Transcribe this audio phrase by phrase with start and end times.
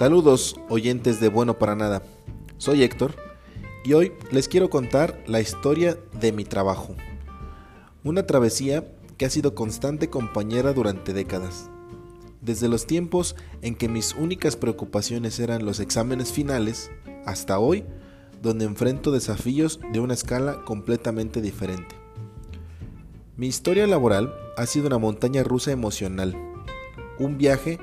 [0.00, 2.02] Saludos oyentes de Bueno para Nada.
[2.56, 3.16] Soy Héctor
[3.84, 6.96] y hoy les quiero contar la historia de mi trabajo.
[8.02, 11.68] Una travesía que ha sido constante compañera durante décadas.
[12.40, 16.90] Desde los tiempos en que mis únicas preocupaciones eran los exámenes finales,
[17.26, 17.84] hasta hoy,
[18.40, 21.94] donde enfrento desafíos de una escala completamente diferente.
[23.36, 26.34] Mi historia laboral ha sido una montaña rusa emocional,
[27.18, 27.78] un viaje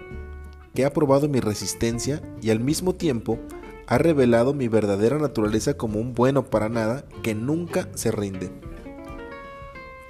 [0.77, 3.39] que ha probado mi resistencia y al mismo tiempo
[3.87, 8.51] ha revelado mi verdadera naturaleza como un bueno para nada que nunca se rinde.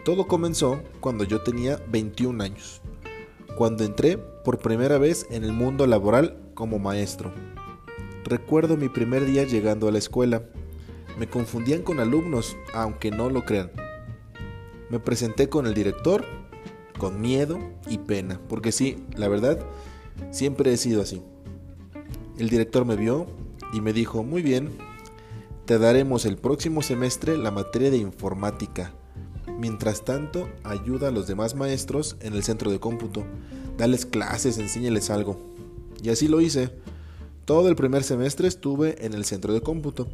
[0.04, 2.82] Todo comenzó cuando yo tenía 21 años,
[3.56, 7.32] cuando entré por primera vez en el mundo laboral como maestro.
[8.26, 10.44] Recuerdo mi primer día llegando a la escuela.
[11.18, 13.72] Me confundían con alumnos, aunque no lo crean.
[14.90, 16.26] Me presenté con el director,
[16.98, 17.58] con miedo
[17.88, 19.66] y pena, porque sí, la verdad,
[20.32, 21.22] Siempre he sido así.
[22.38, 23.28] El director me vio
[23.74, 24.72] y me dijo, muy bien,
[25.66, 28.94] te daremos el próximo semestre la materia de informática.
[29.58, 33.26] Mientras tanto, ayuda a los demás maestros en el centro de cómputo.
[33.78, 35.40] Dales clases, enséñales algo.
[36.04, 36.70] Y así lo hice.
[37.46, 40.08] Todo el primer semestre estuve en el centro de cómputo.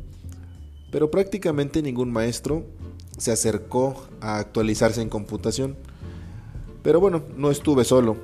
[0.91, 2.65] Pero prácticamente ningún maestro
[3.17, 5.75] se acercó a actualizarse en computación.
[6.83, 8.15] Pero bueno, no estuve solo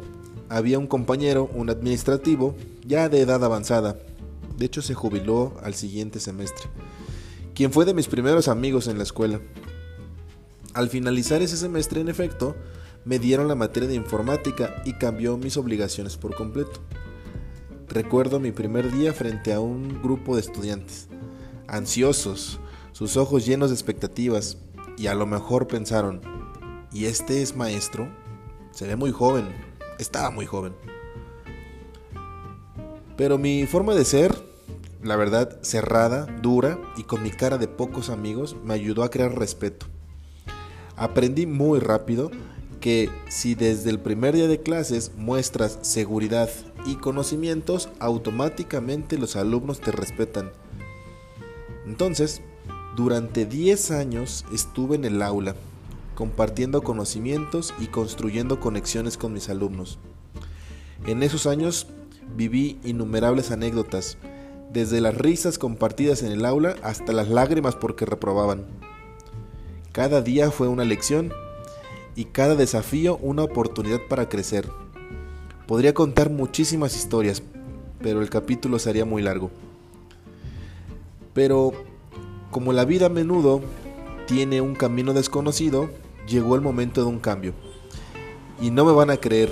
[0.50, 2.56] había un compañero, un administrativo,
[2.86, 3.98] ya de edad avanzada.
[4.58, 6.68] De hecho, se jubiló al siguiente semestre,
[7.54, 9.40] quien fue de mis primeros amigos en la escuela.
[10.74, 12.56] Al finalizar ese semestre, en efecto,
[13.06, 16.82] me dieron la materia de informática y cambió mis obligaciones por completo.
[17.88, 21.08] Recuerdo mi primer día frente a un grupo de estudiantes,
[21.68, 22.60] ansiosos,
[22.92, 24.58] sus ojos llenos de expectativas,
[24.98, 26.22] y a lo mejor pensaron,
[26.92, 28.10] ¿y este es maestro?
[28.72, 29.48] Se ve muy joven,
[30.00, 30.74] estaba muy joven.
[33.16, 34.34] Pero mi forma de ser,
[35.04, 39.38] la verdad, cerrada, dura y con mi cara de pocos amigos, me ayudó a crear
[39.38, 39.86] respeto.
[40.96, 42.32] Aprendí muy rápido
[42.80, 46.50] que si desde el primer día de clases muestras seguridad
[46.86, 50.52] y conocimientos, automáticamente los alumnos te respetan.
[51.86, 52.42] Entonces,
[52.96, 55.56] durante 10 años estuve en el aula
[56.20, 60.00] compartiendo conocimientos y construyendo conexiones con mis alumnos.
[61.08, 61.88] En esos años
[62.36, 64.18] viví innumerables anécdotas,
[64.70, 68.66] desde las risas compartidas en el aula hasta las lágrimas porque reprobaban.
[69.94, 71.32] Cada día fue una lección
[72.18, 74.70] y cada desafío una oportunidad para crecer.
[75.68, 77.42] Podría contar muchísimas historias,
[78.02, 79.52] pero el capítulo sería muy largo.
[81.34, 81.72] Pero
[82.52, 83.62] como la vida a menudo
[84.28, 85.90] tiene un camino desconocido,
[86.30, 87.54] llegó el momento de un cambio.
[88.62, 89.52] Y no me van a creer,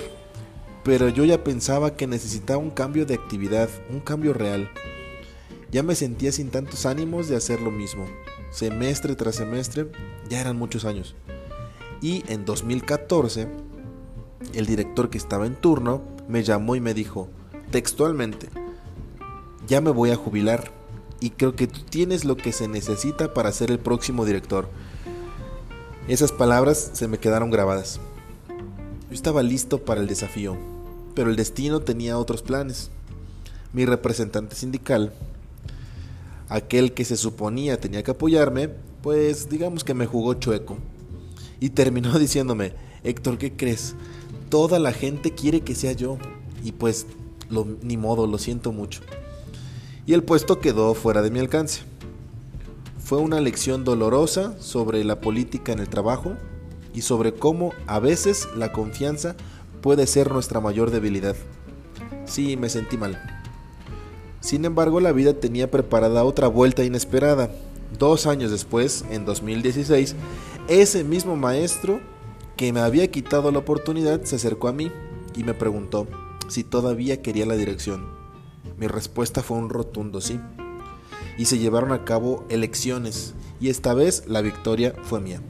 [0.84, 4.70] pero yo ya pensaba que necesitaba un cambio de actividad, un cambio real.
[5.70, 8.06] Ya me sentía sin tantos ánimos de hacer lo mismo.
[8.50, 9.90] Semestre tras semestre,
[10.28, 11.14] ya eran muchos años.
[12.00, 13.48] Y en 2014,
[14.54, 17.28] el director que estaba en turno me llamó y me dijo,
[17.70, 18.48] textualmente,
[19.66, 20.72] ya me voy a jubilar
[21.20, 24.68] y creo que tú tienes lo que se necesita para ser el próximo director.
[26.08, 28.00] Esas palabras se me quedaron grabadas.
[28.48, 30.56] Yo estaba listo para el desafío,
[31.14, 32.90] pero el destino tenía otros planes.
[33.74, 35.12] Mi representante sindical,
[36.48, 38.70] aquel que se suponía tenía que apoyarme,
[39.02, 40.78] pues digamos que me jugó chueco.
[41.60, 42.72] Y terminó diciéndome,
[43.04, 43.94] Héctor, ¿qué crees?
[44.48, 46.16] Toda la gente quiere que sea yo.
[46.64, 47.04] Y pues,
[47.82, 49.02] ni modo, lo siento mucho.
[50.06, 51.82] Y el puesto quedó fuera de mi alcance.
[53.08, 56.34] Fue una lección dolorosa sobre la política en el trabajo
[56.92, 59.34] y sobre cómo a veces la confianza
[59.80, 61.34] puede ser nuestra mayor debilidad.
[62.26, 63.18] Sí, me sentí mal.
[64.40, 67.50] Sin embargo, la vida tenía preparada otra vuelta inesperada.
[67.98, 70.14] Dos años después, en 2016,
[70.68, 72.00] ese mismo maestro
[72.58, 74.92] que me había quitado la oportunidad se acercó a mí
[75.34, 76.06] y me preguntó
[76.48, 78.06] si todavía quería la dirección.
[78.76, 80.38] Mi respuesta fue un rotundo sí
[81.38, 85.40] y se llevaron a cabo elecciones y esta vez la victoria fue mía.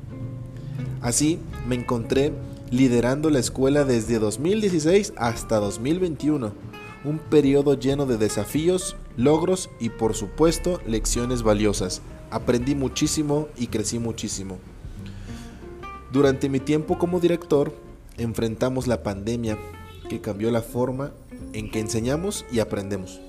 [1.01, 2.33] Así me encontré
[2.71, 6.53] liderando la escuela desde 2016 hasta 2021,
[7.05, 12.03] un periodo lleno de desafíos, logros y por supuesto lecciones valiosas.
[12.31, 14.59] Aprendí muchísimo y crecí muchísimo.
[16.13, 17.73] Durante mi tiempo como director,
[18.19, 19.57] enfrentamos la pandemia
[20.09, 21.13] que cambió la forma
[21.53, 23.21] en que enseñamos y aprendemos.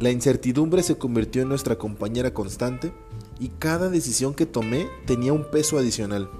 [0.00, 2.92] La incertidumbre se convirtió en nuestra compañera constante
[3.38, 6.30] y cada decisión que tomé tenía un peso adicional.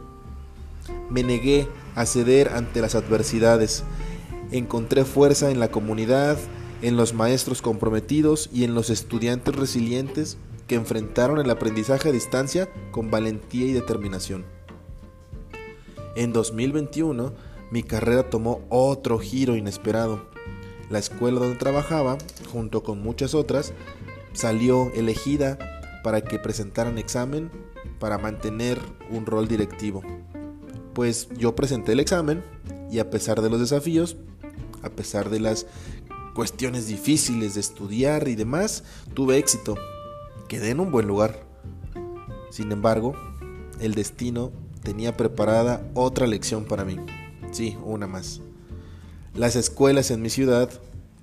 [1.11, 3.85] Me negué a ceder ante las adversidades,
[4.51, 6.39] encontré fuerza en la comunidad
[6.81, 12.71] en los maestros comprometidos y en los estudiantes resilientes que enfrentaron el aprendizaje a distancia
[12.91, 14.47] con valentía y determinación.
[16.17, 17.35] En 2021,
[17.71, 20.31] mi carrera tomó otro giro inesperado.
[20.91, 22.19] La escuela donde trabajaba,
[22.53, 23.73] junto con muchas otras,
[24.33, 25.57] salió elegida
[26.03, 27.51] para que presentaran examen
[28.01, 28.79] para mantener
[29.11, 30.03] un rol directivo.
[30.93, 32.43] Pues yo presenté el examen
[32.91, 34.17] y a pesar de los desafíos,
[34.83, 35.67] a pesar de las
[36.35, 38.83] cuestiones difíciles de estudiar y demás,
[39.15, 39.77] tuve éxito.
[40.49, 41.47] Quedé en un buen lugar.
[42.51, 43.15] Sin embargo,
[43.79, 44.51] el destino
[44.83, 46.97] tenía preparada otra lección para mí.
[47.53, 48.41] Sí, una más.
[49.35, 50.71] Las escuelas en mi ciudad,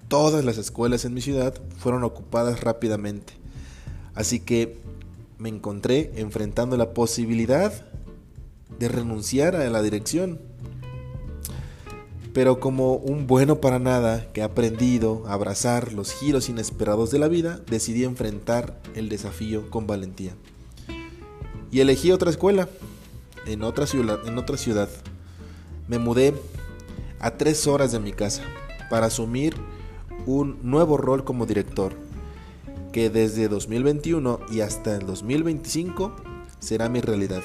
[0.08, 3.34] todas las escuelas en mi ciudad, fueron ocupadas rápidamente.
[4.16, 4.78] Así que
[5.38, 7.86] me encontré enfrentando la posibilidad
[8.80, 10.40] de renunciar a la dirección.
[12.34, 17.20] Pero como un bueno para nada que ha aprendido a abrazar los giros inesperados de
[17.20, 20.34] la vida, decidí enfrentar el desafío con valentía.
[21.72, 22.70] Y elegí otra escuela,
[23.46, 24.20] en otra ciudad.
[24.26, 24.90] En otra ciudad.
[25.88, 26.34] Me mudé
[27.20, 28.44] a tres horas de mi casa
[28.90, 29.56] para asumir
[30.26, 31.94] un nuevo rol como director
[32.92, 36.16] que desde 2021 y hasta el 2025
[36.60, 37.44] será mi realidad.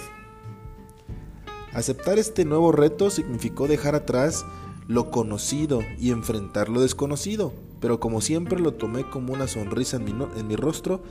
[1.73, 4.45] Aceptar este nuevo reto significó dejar atrás
[4.89, 10.05] lo conocido y enfrentar lo desconocido, pero como siempre lo tomé como una sonrisa en
[10.05, 11.03] mi, en mi rostro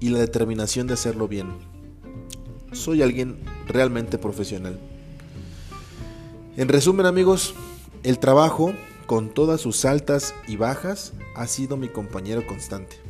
[0.00, 1.48] y la determinación de hacerlo bien.
[2.72, 4.80] Soy alguien realmente profesional.
[6.56, 7.54] En resumen amigos,
[8.04, 8.72] el trabajo,
[9.06, 13.00] con todas sus altas y bajas, ha sido mi compañero constante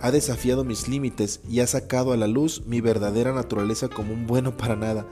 [0.00, 4.26] ha desafiado mis límites y ha sacado a la luz mi verdadera naturaleza como un
[4.26, 5.06] bueno para nada,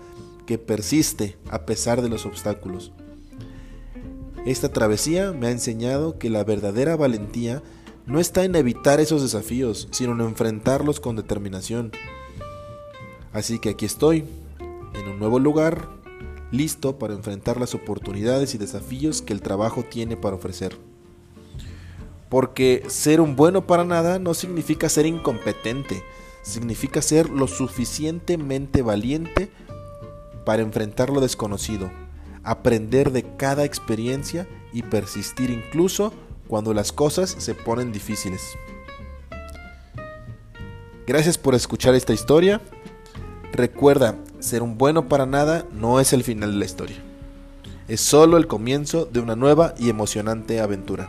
[0.46, 2.92] que persiste a pesar de los obstáculos.
[4.46, 7.62] Esta travesía me ha enseñado que la verdadera valentía
[8.06, 11.92] no está en evitar esos desafíos, sino en enfrentarlos con determinación.
[13.32, 14.24] Así que aquí estoy,
[14.94, 15.88] en un nuevo lugar,
[16.56, 20.76] listo para enfrentar las oportunidades y desafíos que el trabajo tiene para ofrecer.
[22.28, 26.02] Porque ser un bueno para nada no significa ser incompetente,
[26.42, 29.50] significa ser lo suficientemente valiente
[30.44, 31.90] para enfrentar lo desconocido,
[32.42, 36.12] aprender de cada experiencia y persistir incluso
[36.48, 38.42] cuando las cosas se ponen difíciles.
[41.06, 42.60] Gracias por escuchar esta historia.
[43.52, 46.96] Recuerda, ser un bueno para nada no es el final de la historia.
[47.88, 51.08] Es solo el comienzo de una nueva y emocionante aventura.